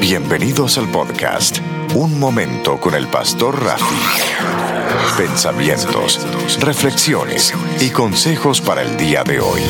Bienvenidos 0.00 0.78
al 0.78 0.90
podcast 0.92 1.58
Un 1.96 2.20
Momento 2.20 2.78
con 2.80 2.94
el 2.94 3.08
Pastor 3.08 3.60
Rafi. 3.60 3.96
Pensamientos, 5.18 6.24
reflexiones 6.60 7.52
y 7.80 7.90
consejos 7.90 8.60
para 8.60 8.82
el 8.82 8.96
día 8.96 9.24
de 9.24 9.40
hoy. 9.40 9.60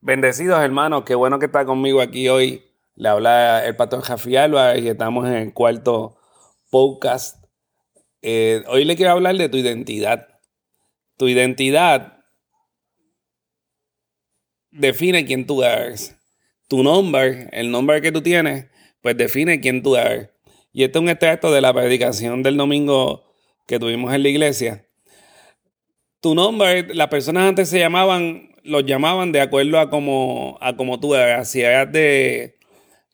Bendecidos 0.00 0.60
hermanos, 0.60 1.04
qué 1.04 1.14
bueno 1.14 1.38
que 1.38 1.46
está 1.46 1.64
conmigo 1.64 2.00
aquí 2.00 2.28
hoy. 2.28 2.64
Le 2.96 3.08
habla 3.08 3.64
el 3.64 3.76
Pastor 3.76 4.02
Rafi 4.06 4.36
Alba 4.36 4.76
y 4.76 4.88
estamos 4.88 5.24
en 5.28 5.34
el 5.34 5.52
cuarto 5.54 6.18
podcast. 6.70 7.44
Eh, 8.20 8.64
hoy 8.66 8.84
le 8.84 8.96
quiero 8.96 9.12
hablar 9.12 9.36
de 9.36 9.48
tu 9.48 9.58
identidad. 9.58 10.26
Tu 11.16 11.28
identidad 11.28 12.24
define 14.72 15.24
quién 15.24 15.46
tú 15.46 15.62
eres 15.62 16.18
tu 16.72 16.82
nombre, 16.82 17.48
el 17.52 17.70
nombre 17.70 18.00
que 18.00 18.10
tú 18.10 18.22
tienes, 18.22 18.64
pues 19.02 19.14
define 19.14 19.60
quién 19.60 19.82
tú 19.82 19.94
eres. 19.94 20.30
Y 20.72 20.84
este 20.84 20.98
es 20.98 21.02
un 21.02 21.10
extracto 21.10 21.52
de 21.52 21.60
la 21.60 21.70
predicación 21.74 22.42
del 22.42 22.56
domingo 22.56 23.30
que 23.66 23.78
tuvimos 23.78 24.14
en 24.14 24.22
la 24.22 24.30
iglesia. 24.30 24.88
Tu 26.22 26.34
nombre, 26.34 26.94
las 26.94 27.08
personas 27.08 27.46
antes 27.46 27.68
se 27.68 27.78
llamaban, 27.78 28.52
los 28.62 28.86
llamaban 28.86 29.32
de 29.32 29.42
acuerdo 29.42 29.78
a 29.78 29.90
como, 29.90 30.56
a 30.62 30.74
como 30.74 30.98
tú 30.98 31.14
eras. 31.14 31.50
Si 31.50 31.60
eras 31.60 31.92
de 31.92 32.56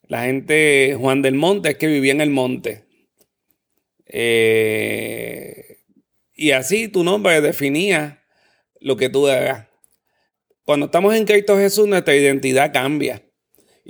la 0.07 0.23
gente 0.23 0.95
Juan 0.97 1.21
del 1.21 1.35
Monte, 1.35 1.71
es 1.71 1.79
que 1.79 1.89
vivía 1.89 2.13
en 2.13 2.21
el 2.21 2.31
monte. 2.31 2.85
Eh, 4.07 5.79
y 6.33 6.53
así 6.53 6.87
tu 6.87 7.03
nombre 7.03 7.41
definía 7.41 8.23
lo 8.81 8.97
que 8.97 9.09
tú 9.09 9.27
eras. 9.27 9.67
Cuando 10.63 10.87
estamos 10.87 11.13
en 11.17 11.25
Cristo 11.25 11.59
Jesús, 11.59 11.89
nuestra 11.89 12.15
identidad 12.15 12.73
cambia. 12.73 13.25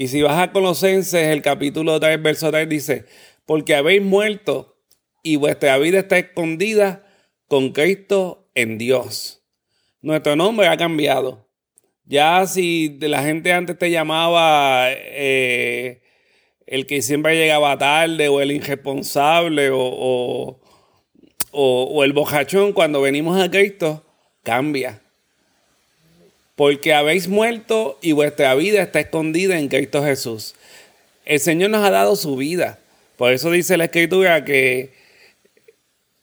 Y 0.01 0.07
si 0.07 0.23
vas 0.23 0.39
a 0.39 0.53
Colosenses, 0.53 1.27
el 1.27 1.43
capítulo 1.43 1.99
3, 1.99 2.23
verso 2.23 2.53
3 2.53 2.69
dice, 2.69 3.07
porque 3.47 3.75
habéis 3.75 4.01
muerto 4.01 4.77
y 5.25 5.35
vuestra 5.35 5.77
vida 5.77 5.99
está 5.99 6.17
escondida 6.19 7.05
con 7.49 7.73
Cristo 7.73 8.49
en 8.55 8.79
Dios. 8.79 9.43
Nuestro 10.01 10.37
nombre 10.37 10.69
ha 10.69 10.77
cambiado. 10.77 11.49
Ya 12.05 12.47
si 12.47 12.97
la 13.01 13.25
gente 13.25 13.53
antes 13.53 13.77
te 13.77 13.91
llamaba 13.91 14.85
eh, 14.89 16.03
el 16.65 16.87
que 16.87 17.03
siempre 17.03 17.35
llegaba 17.35 17.77
tarde 17.77 18.29
o 18.29 18.41
el 18.41 18.53
irresponsable 18.53 19.71
o, 19.73 20.61
o 21.51 22.05
el 22.05 22.13
bojachón, 22.13 22.73
cuando 22.73 23.01
venimos 23.01 23.37
a 23.43 23.51
Cristo, 23.51 24.07
cambia 24.45 25.03
porque 26.59 26.93
habéis 26.93 27.29
muerto 27.29 28.01
y 28.03 28.11
vuestra 28.11 28.53
vida 28.57 28.83
está 28.83 28.99
escondida 28.99 29.61
en 29.61 29.69
Cristo 29.69 30.03
Jesús. 30.03 30.57
El 31.25 31.39
Señor 31.39 31.71
nos 31.71 31.87
ha 31.87 31.91
dado 31.93 32.17
su 32.17 32.35
vida. 32.35 32.81
Por 33.17 33.33
eso 33.33 33.53
dice 33.53 33.77
la 33.77 33.85
Escritura 33.85 34.45
que 34.45 34.93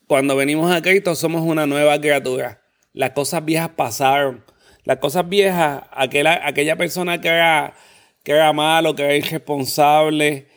cuando 0.08 0.36
venimos 0.36 0.70
a 0.76 0.82
Cristo 0.82 1.16
somos 1.16 1.42
una 1.44 1.68
nueva 1.68 2.02
criatura. 2.02 2.60
Las 2.92 3.12
cosas 3.12 3.46
viejas 3.46 3.70
pasaron. 3.78 4.44
Las 4.84 4.98
cosas 4.98 5.30
viejas, 5.30 5.84
aquella, 5.92 6.46
aquella 6.46 6.76
persona 6.76 7.22
que 7.22 7.30
era, 7.30 7.74
que 8.22 8.34
que 8.34 9.04
era 9.04 9.16
irresponsable, 9.16 10.48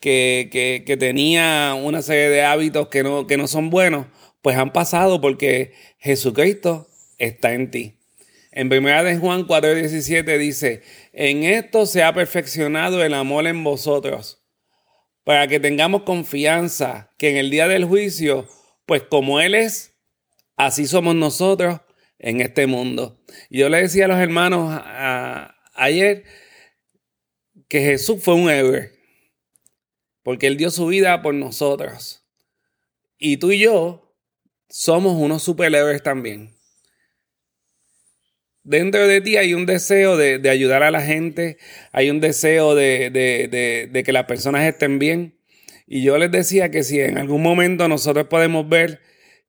que, 0.00 0.48
que, 0.86 0.96
tenía 0.96 1.74
una 1.74 2.00
serie 2.00 2.30
de 2.30 2.42
hábitos 2.42 2.88
que 2.88 3.02
no, 3.02 3.26
que 3.26 3.36
no 3.36 3.48
son 3.48 3.68
buenos, 3.68 4.06
pues 4.40 4.56
han 4.56 4.72
pasado 4.72 5.20
porque 5.20 5.74
Jesucristo 5.98 6.88
está 7.18 7.52
en 7.52 7.70
ti. 7.70 7.96
En 8.56 8.72
1 8.72 9.04
de 9.04 9.18
Juan 9.18 9.46
4:17 9.46 10.38
dice, 10.38 10.82
en 11.12 11.44
esto 11.44 11.84
se 11.84 12.02
ha 12.02 12.14
perfeccionado 12.14 13.04
el 13.04 13.12
amor 13.12 13.46
en 13.46 13.62
vosotros, 13.62 14.42
para 15.24 15.46
que 15.46 15.60
tengamos 15.60 16.04
confianza 16.04 17.12
que 17.18 17.28
en 17.28 17.36
el 17.36 17.50
día 17.50 17.68
del 17.68 17.84
juicio, 17.84 18.48
pues 18.86 19.02
como 19.02 19.40
Él 19.42 19.54
es, 19.54 19.98
así 20.56 20.86
somos 20.86 21.14
nosotros 21.14 21.82
en 22.18 22.40
este 22.40 22.66
mundo. 22.66 23.22
Yo 23.50 23.68
le 23.68 23.82
decía 23.82 24.06
a 24.06 24.08
los 24.08 24.18
hermanos 24.18 24.80
ayer 25.74 26.24
que 27.68 27.80
Jesús 27.82 28.22
fue 28.22 28.36
un 28.36 28.48
héroe, 28.48 28.90
porque 30.22 30.46
Él 30.46 30.56
dio 30.56 30.70
su 30.70 30.86
vida 30.86 31.20
por 31.20 31.34
nosotros. 31.34 32.24
Y 33.18 33.36
tú 33.36 33.52
y 33.52 33.58
yo 33.58 34.16
somos 34.70 35.12
unos 35.20 35.42
superhéroes 35.42 36.02
también 36.02 36.55
dentro 38.66 39.06
de 39.06 39.20
ti 39.20 39.36
hay 39.36 39.54
un 39.54 39.64
deseo 39.64 40.16
de, 40.16 40.50
ayudar 40.50 40.82
a 40.82 40.90
la 40.90 41.00
gente, 41.00 41.56
hay 41.92 42.10
un 42.10 42.20
deseo 42.20 42.74
de, 42.74 44.02
que 44.04 44.12
las 44.12 44.24
personas 44.24 44.64
estén 44.64 44.98
bien. 44.98 45.38
Y 45.86 46.02
yo 46.02 46.18
les 46.18 46.32
decía 46.32 46.70
que 46.70 46.82
si 46.82 47.00
en 47.00 47.16
algún 47.16 47.42
momento 47.42 47.88
nosotros 47.88 48.26
podemos 48.26 48.68
ver 48.68 49.00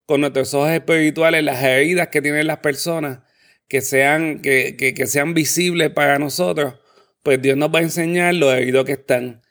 con 0.06 0.22
nuestros 0.22 0.53
ojos 0.53 0.69
espirituales 0.69 1.44
las 1.44 1.63
heridas 1.63 2.09
que 2.09 2.22
tienen 2.22 2.47
las 2.47 2.59
personas, 2.59 3.19
que 3.67 3.81
sean, 3.81 4.41
que, 4.41 4.75
que 4.77 5.07
sean 5.07 5.33
visibles 5.33 5.89
para 5.89 6.19
nosotros, 6.19 6.75
pues 7.23 7.41
Dios 7.41 7.57
nos 7.57 7.73
va 7.73 7.79
a 7.79 7.83
enseñar 7.83 8.35
los 8.35 8.53
heridos 8.53 8.85
que 8.85 8.94
están. 8.94 9.41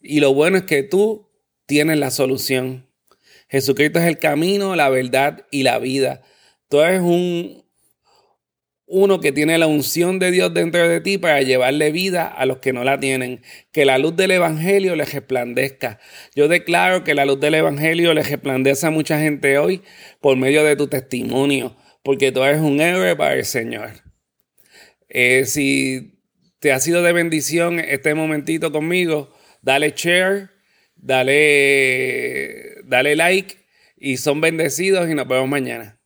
Y 0.00 0.20
lo 0.20 0.34
bueno 0.34 0.58
es 0.58 0.64
que 0.64 0.82
tú 0.82 1.32
tienes 1.64 1.98
la 1.98 2.10
solución. 2.10 2.86
Jesucristo 3.48 3.98
es 3.98 4.04
el 4.04 4.18
camino, 4.18 4.76
la 4.76 4.90
verdad 4.90 5.46
y 5.50 5.62
la 5.62 5.78
vida. 5.78 6.22
Tú 6.68 6.80
eres 6.80 7.00
un, 7.00 7.65
uno 8.86 9.20
que 9.20 9.32
tiene 9.32 9.58
la 9.58 9.66
unción 9.66 10.18
de 10.18 10.30
Dios 10.30 10.54
dentro 10.54 10.88
de 10.88 11.00
ti 11.00 11.18
para 11.18 11.42
llevarle 11.42 11.90
vida 11.90 12.26
a 12.26 12.46
los 12.46 12.58
que 12.58 12.72
no 12.72 12.84
la 12.84 13.00
tienen. 13.00 13.42
Que 13.72 13.84
la 13.84 13.98
luz 13.98 14.14
del 14.16 14.30
Evangelio 14.30 14.94
les 14.94 15.12
resplandezca. 15.12 15.98
Yo 16.34 16.46
declaro 16.48 17.02
que 17.02 17.14
la 17.14 17.24
luz 17.24 17.40
del 17.40 17.54
Evangelio 17.54 18.14
les 18.14 18.30
resplandece 18.30 18.86
a 18.86 18.90
mucha 18.90 19.18
gente 19.18 19.58
hoy 19.58 19.82
por 20.20 20.36
medio 20.36 20.62
de 20.64 20.76
tu 20.76 20.86
testimonio, 20.86 21.76
porque 22.02 22.30
tú 22.30 22.44
eres 22.44 22.60
un 22.60 22.80
héroe 22.80 23.16
para 23.16 23.34
el 23.34 23.44
Señor. 23.44 23.90
Eh, 25.08 25.44
si 25.46 26.20
te 26.60 26.72
ha 26.72 26.78
sido 26.78 27.02
de 27.02 27.12
bendición 27.12 27.80
este 27.80 28.14
momentito 28.14 28.70
conmigo, 28.70 29.34
dale 29.62 29.94
share, 29.96 30.50
dale, 30.94 32.82
dale 32.84 33.16
like 33.16 33.56
y 33.96 34.18
son 34.18 34.40
bendecidos 34.40 35.10
y 35.10 35.14
nos 35.14 35.26
vemos 35.26 35.48
mañana. 35.48 35.98